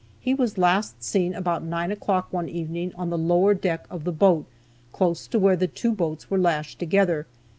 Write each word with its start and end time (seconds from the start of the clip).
He 0.19 0.33
was 0.33 0.57
last 0.57 1.03
seen 1.03 1.35
about 1.35 1.61
nine 1.61 1.91
o'clock 1.91 2.33
one 2.33 2.49
evening 2.49 2.91
on 2.95 3.11
the 3.11 3.19
lower 3.19 3.53
deck 3.53 3.85
of 3.91 4.03
the 4.03 4.11
boat, 4.11 4.47
close 4.91 5.27
to 5.27 5.37
where 5.37 5.55
the 5.55 5.67
two 5.67 5.91
boats 5.91 6.27
were 6.27 6.39
lashed 6.39 6.79
together. 6.79 7.27